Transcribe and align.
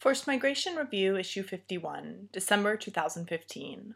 Forced 0.00 0.26
Migration 0.26 0.76
Review, 0.76 1.18
Issue 1.18 1.42
51, 1.42 2.30
December 2.32 2.74
2015. 2.78 3.94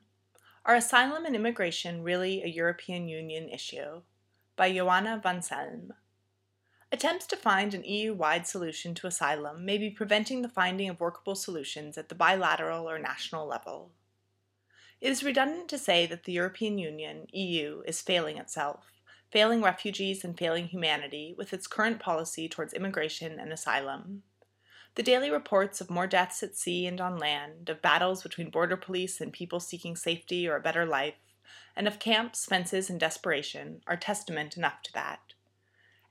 Are 0.67 0.75
Asylum 0.75 1.25
and 1.25 1.34
Immigration 1.34 2.03
Really 2.03 2.42
a 2.42 2.46
European 2.46 3.08
Union 3.08 3.49
Issue? 3.49 4.03
By 4.54 4.71
Joanna 4.71 5.19
van 5.22 5.38
Selm. 5.38 5.93
Attempts 6.93 7.27
to 7.29 7.38
find 7.38 7.72
an 7.72 7.85
EU 7.85 8.12
wide 8.12 8.46
solution 8.46 8.95
to 8.96 9.06
asylum 9.06 9.64
may 9.64 9.79
be 9.79 9.88
preventing 9.88 10.43
the 10.43 10.51
finding 10.51 10.90
of 10.90 11.01
workable 11.01 11.35
solutions 11.35 11.96
at 11.96 12.11
the 12.11 12.14
bilateral 12.14 12.86
or 12.86 12.98
national 12.98 13.46
level. 13.46 13.93
It 15.00 15.11
is 15.11 15.25
redundant 15.25 15.71
to 15.71 15.79
say 15.79 16.05
that 16.05 16.25
the 16.25 16.32
European 16.32 16.77
Union, 16.77 17.29
EU, 17.32 17.82
is 17.86 18.02
failing 18.02 18.36
itself, 18.36 18.84
failing 19.32 19.62
refugees 19.62 20.23
and 20.23 20.36
failing 20.36 20.66
humanity 20.66 21.34
with 21.39 21.55
its 21.55 21.66
current 21.66 21.98
policy 21.98 22.46
towards 22.46 22.75
immigration 22.75 23.41
and 23.41 23.50
asylum. 23.50 24.23
The 24.96 25.02
daily 25.02 25.30
reports 25.30 25.80
of 25.80 25.90
more 25.90 26.06
deaths 26.06 26.42
at 26.42 26.56
sea 26.56 26.86
and 26.86 27.00
on 27.00 27.18
land, 27.18 27.68
of 27.68 27.82
battles 27.82 28.22
between 28.22 28.50
border 28.50 28.76
police 28.76 29.21
and 29.21 29.32
people 29.32 29.58
seeking 29.58 29.96
safety 29.96 30.46
or 30.48 30.57
a 30.57 30.61
better 30.61 30.86
life, 30.86 31.16
and 31.75 31.89
of 31.89 31.98
camps, 31.98 32.47
fences, 32.47 32.89
and 32.89 33.00
desperation 33.00 33.83
are 33.86 33.97
testament 33.97 34.56
enough 34.56 34.83
to 34.83 34.92
that. 34.92 35.33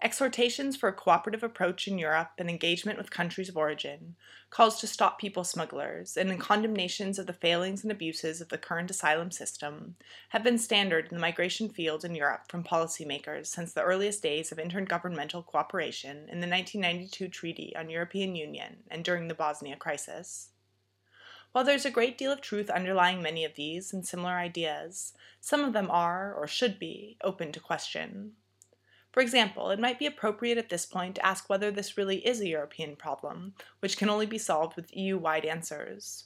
Exhortations 0.04 0.76
for 0.76 0.90
a 0.90 0.94
cooperative 0.94 1.44
approach 1.44 1.88
in 1.88 1.98
Europe 1.98 2.32
and 2.38 2.50
engagement 2.50 2.98
with 2.98 3.10
countries 3.10 3.48
of 3.48 3.56
origin, 3.56 4.18
calls 4.50 4.78
to 4.82 4.86
stop 4.86 5.18
people 5.18 5.46
smugglers, 5.46 6.18
and 6.18 6.38
condemnations 6.42 7.18
of 7.18 7.26
the 7.26 7.32
failings 7.32 7.84
and 7.84 7.92
abuses 7.92 8.42
of 8.42 8.50
the 8.50 8.58
current 8.58 8.92
asylum 8.92 9.32
system 9.32 9.96
have 10.30 10.44
been 10.44 10.58
standard 10.58 11.06
in 11.06 11.16
the 11.16 11.22
migration 11.22 11.70
field 11.70 12.04
in 12.04 12.16
Europe 12.16 12.50
from 12.50 12.66
policymakers 12.66 13.46
since 13.46 13.72
the 13.72 13.82
earliest 13.82 14.22
days 14.22 14.52
of 14.52 14.58
intergovernmental 14.58 15.46
cooperation 15.46 16.28
in 16.28 16.42
the 16.42 16.50
1992 16.50 17.30
Treaty 17.30 17.74
on 17.78 17.90
European 17.90 18.36
Union 18.36 18.84
and 18.92 19.06
during 19.06 19.30
the 19.30 19.34
Bosnia 19.34 19.78
crisis. 19.78 20.50
While 21.54 21.64
there's 21.64 21.86
a 21.86 21.92
great 21.92 22.18
deal 22.18 22.34
of 22.34 22.42
truth 22.42 22.70
underlying 22.70 23.22
many 23.22 23.46
of 23.46 23.56
these 23.56 23.94
and 23.94 24.06
similar 24.06 24.34
ideas, 24.34 25.14
some 25.40 25.64
of 25.64 25.72
them 25.72 25.90
are, 25.90 26.34
or 26.34 26.46
should 26.46 26.78
be, 26.78 27.16
open 27.24 27.54
to 27.54 27.62
question. 27.62 28.34
For 29.14 29.22
example, 29.22 29.70
it 29.70 29.80
might 29.80 30.00
be 30.00 30.08
appropriate 30.08 30.58
at 30.58 30.70
this 30.70 30.88
point 30.88 31.16
to 31.16 31.26
ask 31.26 31.48
whether 31.48 31.70
this 31.70 31.98
really 31.98 32.26
is 32.26 32.42
a 32.42 32.48
European 32.48 32.96
problem, 32.96 33.54
which 33.80 33.96
can 33.96 34.10
only 34.10 34.26
be 34.26 34.40
solved 34.40 34.76
with 34.76 34.96
EU 34.98 35.20
wide 35.20 35.46
answers. 35.46 36.26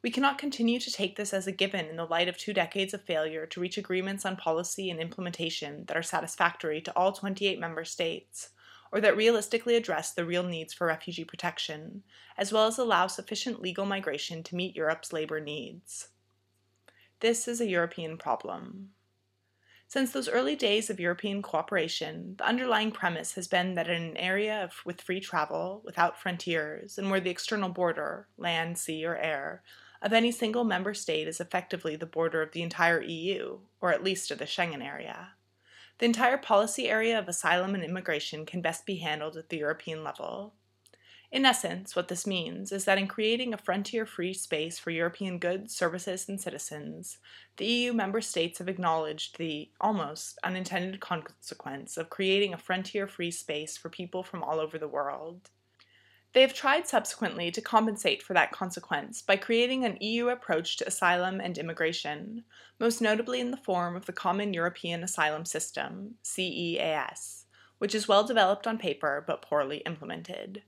We 0.00 0.10
cannot 0.10 0.38
continue 0.38 0.80
to 0.80 0.90
take 0.90 1.16
this 1.16 1.34
as 1.34 1.46
a 1.46 1.52
given 1.52 1.84
in 1.84 1.96
the 1.96 2.06
light 2.06 2.28
of 2.28 2.38
two 2.38 2.54
decades 2.54 2.94
of 2.94 3.04
failure 3.04 3.44
to 3.46 3.60
reach 3.60 3.76
agreements 3.76 4.24
on 4.24 4.36
policy 4.36 4.90
and 4.90 4.98
implementation 4.98 5.84
that 5.86 5.96
are 5.96 6.02
satisfactory 6.02 6.80
to 6.80 6.96
all 6.96 7.12
28 7.12 7.60
member 7.60 7.84
states, 7.84 8.48
or 8.90 9.00
that 9.02 9.16
realistically 9.16 9.76
address 9.76 10.12
the 10.12 10.24
real 10.24 10.42
needs 10.42 10.72
for 10.72 10.86
refugee 10.86 11.24
protection, 11.24 12.02
as 12.38 12.50
well 12.50 12.66
as 12.66 12.78
allow 12.78 13.08
sufficient 13.08 13.60
legal 13.60 13.84
migration 13.84 14.42
to 14.42 14.56
meet 14.56 14.74
Europe's 14.74 15.12
labor 15.12 15.38
needs. 15.38 16.08
This 17.20 17.46
is 17.46 17.60
a 17.60 17.68
European 17.68 18.16
problem. 18.16 18.88
Since 19.92 20.12
those 20.12 20.26
early 20.26 20.56
days 20.56 20.88
of 20.88 20.98
European 20.98 21.42
cooperation, 21.42 22.36
the 22.38 22.46
underlying 22.46 22.92
premise 22.92 23.34
has 23.34 23.46
been 23.46 23.74
that 23.74 23.90
in 23.90 24.02
an 24.02 24.16
area 24.16 24.64
of, 24.64 24.80
with 24.86 25.02
free 25.02 25.20
travel, 25.20 25.82
without 25.84 26.18
frontiers, 26.18 26.96
and 26.96 27.10
where 27.10 27.20
the 27.20 27.28
external 27.28 27.68
border, 27.68 28.26
land, 28.38 28.78
sea, 28.78 29.04
or 29.04 29.18
air, 29.18 29.62
of 30.00 30.14
any 30.14 30.32
single 30.32 30.64
member 30.64 30.94
state 30.94 31.28
is 31.28 31.40
effectively 31.40 31.94
the 31.94 32.06
border 32.06 32.40
of 32.40 32.52
the 32.52 32.62
entire 32.62 33.02
EU, 33.02 33.58
or 33.82 33.92
at 33.92 34.02
least 34.02 34.30
of 34.30 34.38
the 34.38 34.46
Schengen 34.46 34.82
area. 34.82 35.34
The 35.98 36.06
entire 36.06 36.38
policy 36.38 36.88
area 36.88 37.18
of 37.18 37.28
asylum 37.28 37.74
and 37.74 37.84
immigration 37.84 38.46
can 38.46 38.62
best 38.62 38.86
be 38.86 38.96
handled 38.96 39.36
at 39.36 39.50
the 39.50 39.58
European 39.58 40.02
level. 40.02 40.54
In 41.32 41.46
essence, 41.46 41.96
what 41.96 42.08
this 42.08 42.26
means 42.26 42.72
is 42.72 42.84
that 42.84 42.98
in 42.98 43.06
creating 43.06 43.54
a 43.54 43.56
frontier 43.56 44.04
free 44.04 44.34
space 44.34 44.78
for 44.78 44.90
European 44.90 45.38
goods, 45.38 45.74
services, 45.74 46.28
and 46.28 46.38
citizens, 46.38 47.16
the 47.56 47.64
EU 47.64 47.94
member 47.94 48.20
states 48.20 48.58
have 48.58 48.68
acknowledged 48.68 49.38
the 49.38 49.70
almost 49.80 50.38
unintended 50.44 51.00
consequence 51.00 51.96
of 51.96 52.10
creating 52.10 52.52
a 52.52 52.58
frontier 52.58 53.06
free 53.06 53.30
space 53.30 53.78
for 53.78 53.88
people 53.88 54.22
from 54.22 54.42
all 54.42 54.60
over 54.60 54.76
the 54.76 54.86
world. 54.86 55.48
They 56.34 56.42
have 56.42 56.52
tried 56.52 56.86
subsequently 56.86 57.50
to 57.52 57.62
compensate 57.62 58.22
for 58.22 58.34
that 58.34 58.52
consequence 58.52 59.22
by 59.22 59.36
creating 59.36 59.86
an 59.86 59.96
EU 60.02 60.28
approach 60.28 60.76
to 60.78 60.86
asylum 60.86 61.40
and 61.40 61.56
immigration, 61.56 62.44
most 62.78 63.00
notably 63.00 63.40
in 63.40 63.50
the 63.50 63.56
form 63.56 63.96
of 63.96 64.04
the 64.04 64.12
Common 64.12 64.52
European 64.52 65.02
Asylum 65.02 65.46
System, 65.46 66.16
CEAS, 66.22 67.44
which 67.78 67.94
is 67.94 68.06
well 68.06 68.22
developed 68.22 68.66
on 68.66 68.76
paper 68.76 69.24
but 69.26 69.40
poorly 69.40 69.78
implemented. 69.78 70.62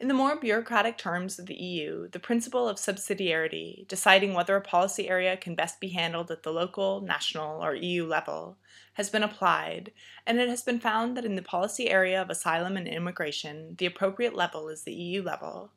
In 0.00 0.06
the 0.06 0.14
more 0.14 0.36
bureaucratic 0.36 0.96
terms 0.96 1.40
of 1.40 1.46
the 1.46 1.56
EU, 1.56 2.08
the 2.08 2.20
principle 2.20 2.68
of 2.68 2.76
subsidiarity, 2.76 3.86
deciding 3.88 4.32
whether 4.32 4.54
a 4.54 4.60
policy 4.60 5.08
area 5.08 5.36
can 5.36 5.56
best 5.56 5.80
be 5.80 5.88
handled 5.88 6.30
at 6.30 6.44
the 6.44 6.52
local, 6.52 7.00
national, 7.00 7.64
or 7.64 7.74
EU 7.74 8.06
level, 8.06 8.58
has 8.94 9.10
been 9.10 9.24
applied, 9.24 9.90
and 10.24 10.38
it 10.38 10.48
has 10.48 10.62
been 10.62 10.78
found 10.78 11.16
that 11.16 11.24
in 11.24 11.34
the 11.34 11.42
policy 11.42 11.90
area 11.90 12.22
of 12.22 12.30
asylum 12.30 12.76
and 12.76 12.86
immigration, 12.86 13.74
the 13.78 13.86
appropriate 13.86 14.36
level 14.36 14.68
is 14.68 14.82
the 14.82 14.94
EU 14.94 15.20
level. 15.20 15.72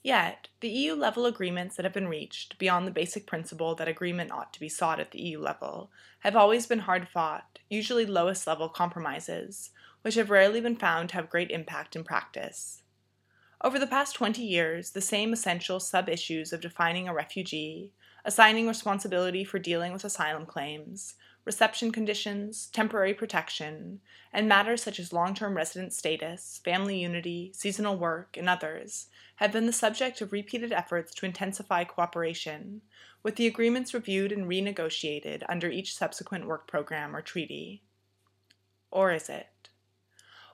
Yet, 0.00 0.46
the 0.60 0.68
EU 0.68 0.94
level 0.94 1.26
agreements 1.26 1.74
that 1.74 1.84
have 1.84 1.92
been 1.92 2.06
reached, 2.06 2.56
beyond 2.56 2.86
the 2.86 2.92
basic 2.92 3.26
principle 3.26 3.74
that 3.74 3.88
agreement 3.88 4.30
ought 4.30 4.52
to 4.52 4.60
be 4.60 4.68
sought 4.68 5.00
at 5.00 5.10
the 5.10 5.20
EU 5.22 5.40
level, 5.40 5.90
have 6.20 6.36
always 6.36 6.68
been 6.68 6.78
hard 6.78 7.08
fought, 7.08 7.58
usually 7.68 8.06
lowest 8.06 8.46
level 8.46 8.68
compromises, 8.68 9.70
which 10.02 10.14
have 10.14 10.30
rarely 10.30 10.60
been 10.60 10.76
found 10.76 11.08
to 11.08 11.16
have 11.16 11.28
great 11.28 11.50
impact 11.50 11.96
in 11.96 12.04
practice. 12.04 12.79
Over 13.62 13.78
the 13.78 13.86
past 13.86 14.14
20 14.14 14.42
years, 14.42 14.92
the 14.92 15.02
same 15.02 15.34
essential 15.34 15.80
sub 15.80 16.08
issues 16.08 16.54
of 16.54 16.62
defining 16.62 17.08
a 17.08 17.12
refugee, 17.12 17.92
assigning 18.24 18.66
responsibility 18.66 19.44
for 19.44 19.58
dealing 19.58 19.92
with 19.92 20.02
asylum 20.02 20.46
claims, 20.46 21.16
reception 21.44 21.92
conditions, 21.92 22.68
temporary 22.72 23.12
protection, 23.12 24.00
and 24.32 24.48
matters 24.48 24.82
such 24.82 24.98
as 24.98 25.12
long 25.12 25.34
term 25.34 25.58
resident 25.58 25.92
status, 25.92 26.62
family 26.64 27.00
unity, 27.00 27.52
seasonal 27.54 27.98
work, 27.98 28.38
and 28.38 28.48
others 28.48 29.08
have 29.36 29.52
been 29.52 29.66
the 29.66 29.74
subject 29.74 30.22
of 30.22 30.32
repeated 30.32 30.72
efforts 30.72 31.14
to 31.14 31.26
intensify 31.26 31.84
cooperation, 31.84 32.80
with 33.22 33.36
the 33.36 33.46
agreements 33.46 33.92
reviewed 33.92 34.32
and 34.32 34.46
renegotiated 34.46 35.42
under 35.50 35.68
each 35.68 35.94
subsequent 35.94 36.46
work 36.46 36.66
program 36.66 37.14
or 37.14 37.20
treaty. 37.20 37.82
Or 38.90 39.12
is 39.12 39.28
it? 39.28 39.59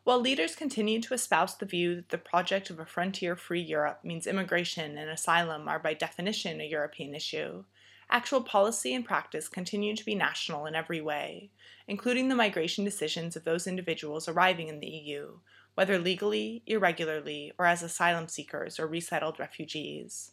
While 0.06 0.20
leaders 0.20 0.54
continue 0.54 1.00
to 1.00 1.14
espouse 1.14 1.56
the 1.56 1.66
view 1.66 1.96
that 1.96 2.10
the 2.10 2.18
project 2.18 2.70
of 2.70 2.78
a 2.78 2.86
frontier 2.86 3.34
free 3.34 3.60
Europe 3.60 4.04
means 4.04 4.28
immigration 4.28 4.96
and 4.96 5.10
asylum 5.10 5.66
are 5.66 5.80
by 5.80 5.94
definition 5.94 6.60
a 6.60 6.64
European 6.64 7.12
issue, 7.12 7.64
actual 8.08 8.40
policy 8.40 8.94
and 8.94 9.04
practice 9.04 9.48
continue 9.48 9.96
to 9.96 10.04
be 10.04 10.14
national 10.14 10.64
in 10.66 10.76
every 10.76 11.00
way, 11.00 11.50
including 11.88 12.28
the 12.28 12.36
migration 12.36 12.84
decisions 12.84 13.34
of 13.34 13.42
those 13.42 13.66
individuals 13.66 14.28
arriving 14.28 14.68
in 14.68 14.78
the 14.78 14.86
EU, 14.86 15.38
whether 15.74 15.98
legally, 15.98 16.62
irregularly, 16.68 17.52
or 17.58 17.66
as 17.66 17.82
asylum 17.82 18.28
seekers 18.28 18.78
or 18.78 18.86
resettled 18.86 19.40
refugees. 19.40 20.30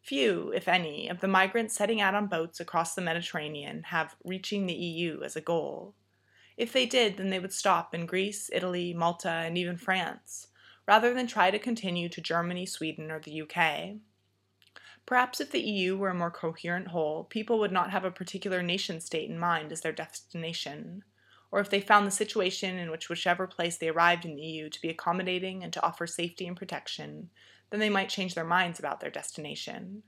Few, 0.00 0.54
if 0.54 0.68
any, 0.68 1.06
of 1.06 1.20
the 1.20 1.28
migrants 1.28 1.74
setting 1.74 2.00
out 2.00 2.14
on 2.14 2.28
boats 2.28 2.60
across 2.60 2.94
the 2.94 3.02
Mediterranean 3.02 3.82
have 3.88 4.16
reaching 4.24 4.64
the 4.64 4.72
EU 4.72 5.20
as 5.22 5.36
a 5.36 5.42
goal. 5.42 5.94
If 6.60 6.74
they 6.74 6.84
did, 6.84 7.16
then 7.16 7.30
they 7.30 7.38
would 7.38 7.54
stop 7.54 7.94
in 7.94 8.04
Greece, 8.04 8.50
Italy, 8.52 8.92
Malta, 8.92 9.30
and 9.30 9.56
even 9.56 9.78
France, 9.78 10.48
rather 10.86 11.14
than 11.14 11.26
try 11.26 11.50
to 11.50 11.58
continue 11.58 12.10
to 12.10 12.20
Germany, 12.20 12.66
Sweden, 12.66 13.10
or 13.10 13.18
the 13.18 13.40
UK. 13.40 13.96
Perhaps 15.06 15.40
if 15.40 15.52
the 15.52 15.62
EU 15.62 15.96
were 15.96 16.10
a 16.10 16.14
more 16.14 16.30
coherent 16.30 16.88
whole, 16.88 17.24
people 17.24 17.58
would 17.60 17.72
not 17.72 17.92
have 17.92 18.04
a 18.04 18.10
particular 18.10 18.62
nation 18.62 19.00
state 19.00 19.30
in 19.30 19.38
mind 19.38 19.72
as 19.72 19.80
their 19.80 19.90
destination, 19.90 21.02
or 21.50 21.60
if 21.60 21.70
they 21.70 21.80
found 21.80 22.06
the 22.06 22.10
situation 22.10 22.76
in 22.76 22.90
which 22.90 23.08
whichever 23.08 23.46
place 23.46 23.78
they 23.78 23.88
arrived 23.88 24.26
in 24.26 24.36
the 24.36 24.42
EU 24.42 24.68
to 24.68 24.82
be 24.82 24.90
accommodating 24.90 25.64
and 25.64 25.72
to 25.72 25.82
offer 25.82 26.06
safety 26.06 26.46
and 26.46 26.58
protection, 26.58 27.30
then 27.70 27.80
they 27.80 27.88
might 27.88 28.10
change 28.10 28.34
their 28.34 28.44
minds 28.44 28.78
about 28.78 29.00
their 29.00 29.10
destination. 29.10 30.02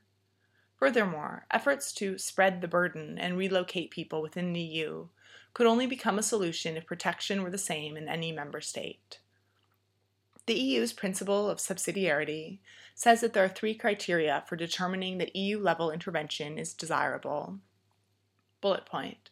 Furthermore, 0.77 1.47
efforts 1.51 1.95
to 1.95 2.19
spread 2.19 2.61
the 2.61 2.69
burden 2.69 3.17
and 3.19 3.39
relocate 3.39 3.91
people 3.91 4.21
within 4.21 4.53
the 4.53 4.61
EU 4.61 5.09
could 5.55 5.67
only 5.67 5.87
become 5.87 6.19
a 6.19 6.23
solution 6.23 6.77
if 6.77 6.87
protection 6.87 7.43
were 7.43 7.51
the 7.51 7.59
same 7.59 7.97
in 7.97 8.09
any 8.09 8.33
member 8.33 8.61
state. 8.61 9.19
The 10.47 10.55
EU's 10.55 10.93
principle 10.93 11.49
of 11.49 11.59
subsidiarity 11.59 12.59
says 12.95 13.21
that 13.21 13.33
there 13.33 13.45
are 13.45 13.49
three 13.49 13.75
criteria 13.75 14.43
for 14.49 14.57
determining 14.57 15.19
that 15.19 15.37
EU 15.37 15.59
level 15.59 15.91
intervention 15.91 16.59
is 16.59 16.75
desirable. 16.75 17.59
Bullet 18.61 18.87
point 18.87 19.31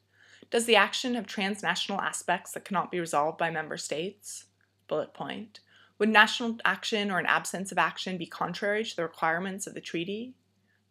Does 0.51 0.67
the 0.67 0.77
action 0.77 1.15
have 1.15 1.27
transnational 1.27 2.01
aspects 2.01 2.53
that 2.53 2.65
cannot 2.65 2.91
be 2.93 3.01
resolved 3.01 3.39
by 3.39 3.51
member 3.51 3.77
states? 3.77 4.47
Bullet 4.87 5.13
point 5.13 5.61
Would 5.99 6.11
national 6.11 6.59
action 6.65 7.11
or 7.11 7.19
an 7.19 7.27
absence 7.27 7.73
of 7.73 7.79
action 7.79 8.17
be 8.17 8.27
contrary 8.27 8.85
to 8.85 8.97
the 8.97 9.03
requirements 9.03 9.67
of 9.67 9.75
the 9.75 9.81
treaty? 9.81 10.35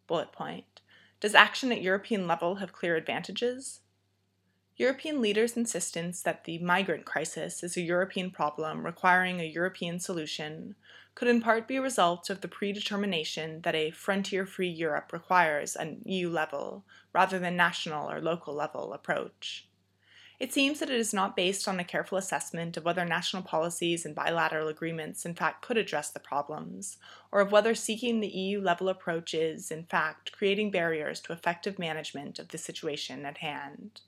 Bullet 0.06 0.32
point 0.32 0.80
Does 1.20 1.34
action 1.34 1.72
at 1.72 1.82
European 1.82 2.26
level 2.26 2.56
have 2.56 2.72
clear 2.72 2.96
advantages? 2.96 3.80
European 4.80 5.20
leaders' 5.20 5.58
insistence 5.58 6.22
that 6.22 6.44
the 6.44 6.56
migrant 6.56 7.04
crisis 7.04 7.62
is 7.62 7.76
a 7.76 7.82
European 7.82 8.30
problem 8.30 8.86
requiring 8.86 9.38
a 9.38 9.44
European 9.44 10.00
solution 10.00 10.74
could 11.14 11.28
in 11.28 11.42
part 11.42 11.68
be 11.68 11.76
a 11.76 11.82
result 11.82 12.30
of 12.30 12.40
the 12.40 12.48
predetermination 12.48 13.60
that 13.60 13.74
a 13.74 13.90
frontier 13.90 14.46
free 14.46 14.70
Europe 14.70 15.12
requires 15.12 15.76
an 15.76 16.00
EU 16.06 16.30
level, 16.30 16.82
rather 17.12 17.38
than 17.38 17.56
national 17.58 18.10
or 18.10 18.22
local 18.22 18.54
level, 18.54 18.94
approach. 18.94 19.68
It 20.38 20.50
seems 20.50 20.78
that 20.78 20.88
it 20.88 20.98
is 20.98 21.12
not 21.12 21.36
based 21.36 21.68
on 21.68 21.78
a 21.78 21.84
careful 21.84 22.16
assessment 22.16 22.78
of 22.78 22.84
whether 22.86 23.04
national 23.04 23.42
policies 23.42 24.06
and 24.06 24.14
bilateral 24.14 24.68
agreements 24.68 25.26
in 25.26 25.34
fact 25.34 25.60
could 25.60 25.76
address 25.76 26.08
the 26.08 26.20
problems, 26.20 26.96
or 27.30 27.42
of 27.42 27.52
whether 27.52 27.74
seeking 27.74 28.20
the 28.20 28.28
EU 28.28 28.62
level 28.62 28.88
approach 28.88 29.34
is, 29.34 29.70
in 29.70 29.84
fact, 29.84 30.32
creating 30.32 30.70
barriers 30.70 31.20
to 31.20 31.34
effective 31.34 31.78
management 31.78 32.38
of 32.38 32.48
the 32.48 32.56
situation 32.56 33.26
at 33.26 33.36
hand. 33.36 34.00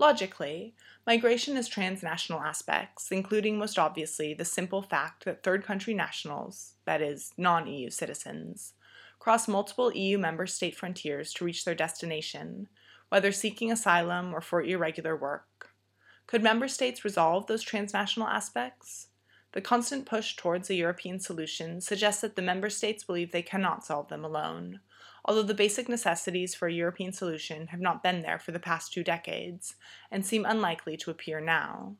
Logically, 0.00 0.72
migration 1.06 1.56
has 1.56 1.68
transnational 1.68 2.40
aspects, 2.40 3.12
including 3.12 3.58
most 3.58 3.78
obviously 3.78 4.32
the 4.32 4.46
simple 4.46 4.80
fact 4.80 5.26
that 5.26 5.42
third 5.42 5.62
country 5.62 5.92
nationals, 5.92 6.76
that 6.86 7.02
is, 7.02 7.32
non 7.36 7.66
EU 7.66 7.90
citizens, 7.90 8.72
cross 9.18 9.46
multiple 9.46 9.92
EU 9.94 10.16
member 10.16 10.46
state 10.46 10.74
frontiers 10.74 11.34
to 11.34 11.44
reach 11.44 11.66
their 11.66 11.74
destination, 11.74 12.68
whether 13.10 13.30
seeking 13.30 13.70
asylum 13.70 14.32
or 14.32 14.40
for 14.40 14.62
irregular 14.62 15.14
work. 15.14 15.68
Could 16.26 16.42
member 16.42 16.66
states 16.66 17.04
resolve 17.04 17.46
those 17.46 17.62
transnational 17.62 18.26
aspects? 18.26 19.08
The 19.52 19.60
constant 19.60 20.06
push 20.06 20.34
towards 20.34 20.70
a 20.70 20.74
European 20.76 21.20
solution 21.20 21.82
suggests 21.82 22.22
that 22.22 22.36
the 22.36 22.42
member 22.42 22.70
states 22.70 23.04
believe 23.04 23.32
they 23.32 23.42
cannot 23.42 23.84
solve 23.84 24.08
them 24.08 24.24
alone, 24.24 24.80
although 25.24 25.42
the 25.42 25.54
basic 25.54 25.88
necessities 25.88 26.54
for 26.54 26.68
a 26.68 26.72
European 26.72 27.12
solution 27.12 27.68
have 27.68 27.80
not 27.80 28.02
been 28.02 28.22
there 28.22 28.38
for 28.38 28.52
the 28.52 28.58
past 28.58 28.92
two 28.92 29.04
decades 29.04 29.74
and 30.10 30.24
seem 30.24 30.44
unlikely 30.44 30.96
to 30.96 31.10
appear 31.10 31.40
now. 31.40 31.96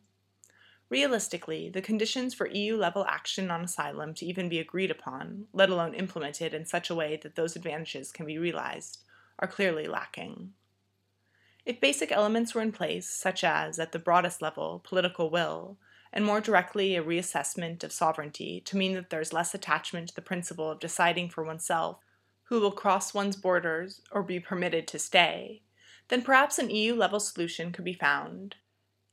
Realistically, 0.90 1.70
the 1.70 1.80
conditions 1.80 2.34
for 2.34 2.48
EU 2.48 2.76
level 2.76 3.06
action 3.08 3.50
on 3.50 3.62
asylum 3.62 4.12
to 4.14 4.26
even 4.26 4.48
be 4.48 4.58
agreed 4.58 4.90
upon, 4.90 5.46
let 5.52 5.70
alone 5.70 5.94
implemented 5.94 6.52
in 6.52 6.66
such 6.66 6.90
a 6.90 6.94
way 6.94 7.18
that 7.22 7.36
those 7.36 7.54
advantages 7.54 8.10
can 8.10 8.26
be 8.26 8.38
realized, 8.38 8.98
are 9.38 9.46
clearly 9.46 9.86
lacking. 9.86 10.52
If 11.64 11.80
basic 11.80 12.10
elements 12.10 12.54
were 12.54 12.62
in 12.62 12.72
place, 12.72 13.08
such 13.08 13.44
as, 13.44 13.78
at 13.78 13.92
the 13.92 14.00
broadest 14.00 14.42
level, 14.42 14.82
political 14.82 15.30
will, 15.30 15.78
and 16.12 16.24
more 16.24 16.40
directly 16.40 16.96
a 16.96 17.04
reassessment 17.04 17.84
of 17.84 17.92
sovereignty 17.92 18.60
to 18.64 18.76
mean 18.76 18.94
that 18.94 19.10
there 19.10 19.20
is 19.20 19.32
less 19.32 19.54
attachment 19.54 20.08
to 20.08 20.14
the 20.14 20.22
principle 20.22 20.68
of 20.68 20.80
deciding 20.80 21.28
for 21.28 21.44
oneself 21.44 21.98
who 22.50 22.60
will 22.60 22.72
cross 22.72 23.14
one's 23.14 23.36
borders 23.36 24.02
or 24.10 24.24
be 24.24 24.40
permitted 24.40 24.88
to 24.88 24.98
stay, 24.98 25.62
then 26.08 26.20
perhaps 26.20 26.58
an 26.58 26.68
EU 26.68 26.92
level 26.96 27.20
solution 27.20 27.70
could 27.70 27.84
be 27.84 27.94
found. 27.94 28.56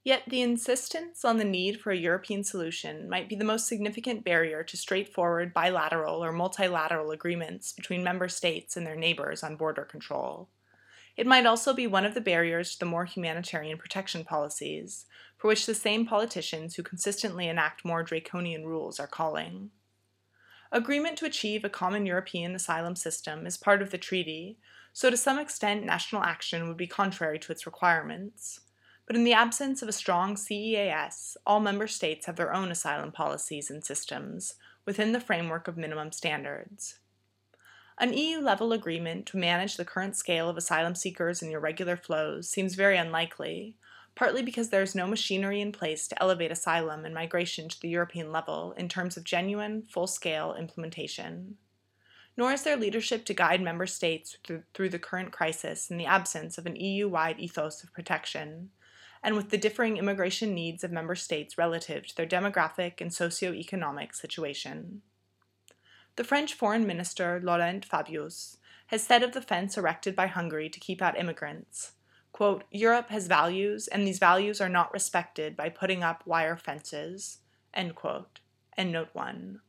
Yet 0.04 0.24
the 0.28 0.42
insistence 0.42 1.24
on 1.24 1.38
the 1.38 1.44
need 1.46 1.80
for 1.80 1.92
a 1.92 1.98
European 1.98 2.44
solution 2.44 3.08
might 3.08 3.30
be 3.30 3.36
the 3.36 3.46
most 3.46 3.68
significant 3.68 4.24
barrier 4.24 4.64
to 4.64 4.76
straightforward 4.76 5.54
bilateral 5.54 6.24
or 6.24 6.32
multilateral 6.32 7.12
agreements 7.12 7.74
between 7.74 8.04
member 8.04 8.28
states 8.28 8.76
and 8.76 8.88
their 8.88 8.96
neighbors 8.96 9.44
on 9.44 9.56
border 9.56 9.84
control. 9.84 10.50
It 11.16 11.28
might 11.28 11.46
also 11.46 11.76
be 11.76 11.86
one 11.86 12.06
of 12.06 12.16
the 12.16 12.22
barriers 12.22 12.74
to 12.74 12.80
the 12.80 12.86
more 12.86 13.06
humanitarian 13.06 13.78
protection 13.78 14.24
policies, 14.24 15.06
for 15.38 15.48
which 15.48 15.68
the 15.68 15.76
same 15.76 16.08
politicians 16.08 16.74
who 16.74 16.82
consistently 16.82 17.48
enact 17.48 17.86
more 17.86 18.02
draconian 18.02 18.66
rules 18.66 19.00
are 19.00 19.06
calling. 19.06 19.70
Agreement 20.72 21.18
to 21.18 21.26
achieve 21.26 21.64
a 21.64 21.70
common 21.70 22.06
European 22.06 22.54
asylum 22.54 22.96
system 22.96 23.48
is 23.48 23.58
part 23.58 23.82
of 23.82 23.92
the 23.92 23.98
treaty, 23.98 24.58
so 24.92 25.10
to 25.10 25.18
some 25.18 25.40
extent 25.40 25.86
national 25.86 26.24
action 26.24 26.68
would 26.68 26.78
be 26.78 26.88
contrary 26.88 27.40
to 27.40 27.52
its 27.52 27.66
requirements. 27.66 28.60
But 29.06 29.16
in 29.16 29.24
the 29.24 29.34
absence 29.34 29.82
of 29.82 29.88
a 29.88 29.94
strong 29.94 30.36
CEAS, 30.36 31.38
all 31.46 31.62
member 31.62 31.88
states 31.88 32.26
have 32.26 32.36
their 32.36 32.54
own 32.54 32.72
asylum 32.72 33.14
policies 33.14 33.70
and 33.70 33.84
systems 33.84 34.56
within 34.86 35.14
the 35.14 35.22
framework 35.22 35.68
of 35.70 35.78
minimum 35.78 36.12
standards. 36.12 37.00
An 38.00 38.14
EU 38.14 38.40
level 38.40 38.74
agreement 38.74 39.26
to 39.28 39.38
manage 39.38 39.78
the 39.78 39.86
current 39.86 40.16
scale 40.16 40.50
of 40.50 40.58
asylum 40.58 40.94
seekers 40.94 41.42
and 41.42 41.52
irregular 41.52 41.96
flows 41.96 42.50
seems 42.50 42.76
very 42.76 42.98
unlikely, 42.98 43.76
partly 44.18 44.42
because 44.42 44.70
there 44.70 44.82
is 44.82 44.96
no 44.96 45.06
machinery 45.06 45.62
in 45.62 45.72
place 45.72 46.08
to 46.08 46.22
elevate 46.22 46.52
asylum 46.52 47.06
and 47.06 47.14
migration 47.14 47.70
to 47.70 47.80
the 47.80 47.88
European 47.88 48.32
level 48.32 48.74
in 48.76 48.90
terms 48.90 49.16
of 49.16 49.24
genuine, 49.24 49.84
full 49.84 50.08
scale 50.08 50.56
implementation. 50.58 51.56
Nor 52.36 52.52
is 52.52 52.64
there 52.64 52.76
leadership 52.76 53.26
to 53.26 53.36
guide 53.36 53.62
member 53.62 53.86
states 53.86 54.36
through, 54.74 54.90
the 54.90 54.98
current 54.98 55.32
crisis 55.32 55.92
in 55.92 55.98
the 55.98 56.08
absence 56.08 56.58
of 56.58 56.66
an 56.66 56.76
EU 56.76 57.08
wide 57.08 57.40
ethos 57.40 57.84
of 57.84 57.94
protection, 57.94 58.72
and 59.22 59.36
with 59.36 59.52
the 59.52 59.58
differing 59.58 59.98
immigration 59.98 60.56
needs 60.56 60.84
of 60.84 60.92
member 60.92 61.16
states 61.16 61.56
relative 61.56 62.08
to 62.08 62.16
their 62.16 62.26
demographic 62.26 63.00
and 63.00 63.14
socio-economic 63.14 64.16
situation. 64.16 65.04
The 66.16 66.24
French 66.24 66.56
Foreign 66.56 66.88
Minister 66.88 67.40
Laurent 67.44 67.86
Fabius 67.88 68.58
has 68.88 69.04
said 69.04 69.22
of 69.22 69.34
the 69.34 69.42
fence 69.44 69.78
erected 69.78 70.16
by 70.16 70.26
Hungary 70.26 70.70
to 70.70 70.80
keep 70.80 71.04
out 71.04 71.20
immigrants 71.20 71.92
quote, 72.38 72.66
Europe 72.70 73.10
has 73.10 73.26
values, 73.26 73.88
and 73.88 74.06
these 74.06 74.20
values 74.20 74.62
are 74.62 74.70
not 74.70 74.94
respected 74.94 75.58
by 75.58 75.70
putting 75.70 76.04
up 76.04 76.22
wire 76.28 76.56
fences, 76.56 77.40
end 77.74 77.96
quote. 77.96 78.42
End 78.78 78.92
note 78.92 79.10
1. 79.14 79.60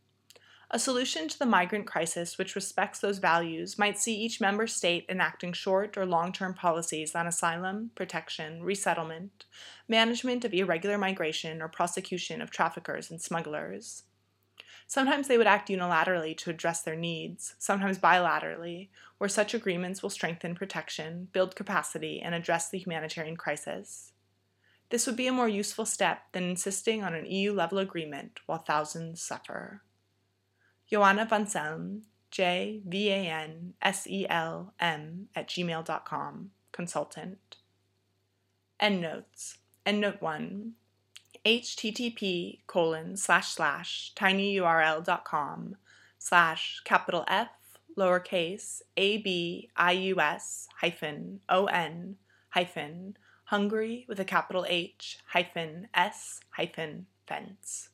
A 0.70 0.78
solution 0.78 1.28
to 1.28 1.38
the 1.38 1.46
migrant 1.46 1.86
crisis 1.86 2.36
which 2.36 2.54
respects 2.54 2.98
those 2.98 3.20
values 3.20 3.78
might 3.78 3.98
see 3.98 4.14
each 4.14 4.38
member 4.38 4.66
state 4.66 5.06
enacting 5.08 5.54
short 5.54 5.96
or 5.96 6.04
long 6.04 6.30
term 6.30 6.52
policies 6.52 7.14
on 7.14 7.26
asylum, 7.26 7.90
protection, 7.94 8.62
resettlement, 8.62 9.46
management 9.88 10.44
of 10.44 10.52
irregular 10.52 10.98
migration, 10.98 11.62
or 11.62 11.68
prosecution 11.68 12.42
of 12.42 12.50
traffickers 12.50 13.10
and 13.10 13.22
smugglers. 13.22 14.02
Sometimes 14.86 15.28
they 15.28 15.38
would 15.38 15.46
act 15.46 15.68
unilaterally 15.68 16.36
to 16.38 16.50
address 16.50 16.82
their 16.82 16.96
needs, 16.96 17.54
sometimes 17.58 17.98
bilaterally, 17.98 18.88
where 19.18 19.28
such 19.28 19.54
agreements 19.54 20.02
will 20.02 20.10
strengthen 20.10 20.54
protection, 20.54 21.28
build 21.32 21.56
capacity, 21.56 22.20
and 22.20 22.34
address 22.34 22.70
the 22.70 22.78
humanitarian 22.78 23.36
crisis. 23.36 24.12
This 24.90 25.06
would 25.06 25.16
be 25.16 25.26
a 25.26 25.32
more 25.32 25.48
useful 25.48 25.84
step 25.84 26.32
than 26.32 26.44
insisting 26.44 27.04
on 27.04 27.14
an 27.14 27.26
EU 27.26 27.52
level 27.52 27.78
agreement 27.78 28.40
while 28.46 28.58
thousands 28.58 29.20
suffer. 29.20 29.82
Joanna 30.90 31.26
Van 31.26 31.44
Selm, 31.44 32.02
J 32.30 32.80
V 32.86 33.10
A 33.10 33.26
N 33.26 33.74
S 33.82 34.06
E 34.06 34.26
L 34.28 34.72
M 34.80 35.28
at 35.34 35.48
gmail.com, 35.48 36.50
consultant. 36.72 37.56
Endnotes. 38.80 39.58
Endnote 39.84 40.22
1 40.22 40.74
http 41.48 42.58
colon 42.66 43.16
slash 43.16 43.48
slash 43.48 44.12
tinyurl.com 44.14 45.76
slash 46.18 46.82
capital 46.84 47.24
F 47.26 47.48
lowercase 47.96 48.82
a 48.96 49.18
b 49.18 49.70
i 49.76 49.92
u 49.92 50.20
s 50.20 50.68
hyphen 50.80 51.40
o 51.48 51.64
n 51.66 52.16
hyphen 52.50 53.16
Hungary 53.44 54.04
with 54.06 54.20
a 54.20 54.26
capital 54.26 54.66
H 54.68 55.20
hyphen 55.28 55.88
S 55.94 56.40
hyphen 56.50 57.06
fence. 57.26 57.88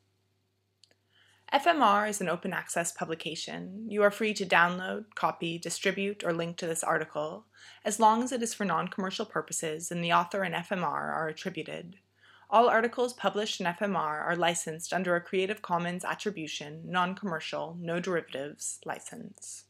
FMR 1.52 2.08
is 2.08 2.20
an 2.20 2.28
open 2.28 2.52
access 2.52 2.90
publication. 2.90 3.87
You 3.88 4.02
are 4.02 4.11
free 4.11 4.34
to 4.34 4.44
download, 4.44 5.04
copy, 5.14 5.56
distribute, 5.56 6.25
or 6.25 6.32
link 6.32 6.56
to 6.56 6.66
this 6.66 6.82
article, 6.82 7.44
as 7.84 8.00
long 8.00 8.25
as 8.25 8.32
it 8.32 8.42
is 8.42 8.52
for 8.52 8.64
non 8.64 8.88
commercial 8.88 9.25
purposes 9.25 9.92
and 9.92 10.02
the 10.02 10.12
author 10.12 10.42
and 10.42 10.56
FMR 10.56 10.82
are 10.82 11.28
attributed. 11.28 11.99
All 12.54 12.68
articles 12.68 13.12
published 13.14 13.58
in 13.61 13.66
FMR 13.66 14.25
are 14.25 14.37
licensed 14.37 14.92
under 14.92 15.16
a 15.16 15.20
Creative 15.20 15.61
Commons 15.61 16.04
Attribution, 16.04 16.82
Non 16.84 17.16
Commercial, 17.16 17.76
No 17.80 17.99
Derivatives 17.99 18.78
license. 18.84 19.63